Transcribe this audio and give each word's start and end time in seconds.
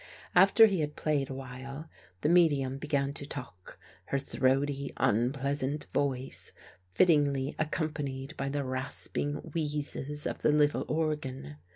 After 0.33 0.65
he 0.65 0.79
had 0.79 0.95
played 0.95 1.29
a 1.29 1.35
while, 1.35 1.87
the 2.21 2.29
medium 2.29 2.79
began 2.79 3.13
to 3.13 3.23
talk, 3.27 3.77
her 4.05 4.17
throaty 4.17 4.91
unpleasant 4.97 5.83
voice 5.93 6.53
fittingly 6.89 7.53
accompanied 7.59 8.35
by 8.35 8.49
the 8.49 8.63
rasping 8.63 9.33
wheezes 9.53 10.25
of 10.25 10.39
the 10.39 10.51
little 10.51 10.85
organ. 10.87 11.57